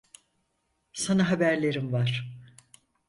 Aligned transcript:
Sana 0.93 1.29
haberlerim 1.31 1.91
var. 1.91 2.31